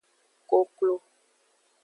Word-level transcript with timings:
Koklo. 0.49 0.93